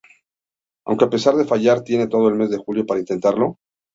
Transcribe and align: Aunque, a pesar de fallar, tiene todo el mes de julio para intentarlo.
Aunque, 0.87 1.05
a 1.05 1.11
pesar 1.11 1.35
de 1.35 1.45
fallar, 1.45 1.83
tiene 1.83 2.07
todo 2.07 2.27
el 2.27 2.33
mes 2.33 2.49
de 2.49 2.57
julio 2.57 2.87
para 2.87 2.99
intentarlo. 3.01 3.59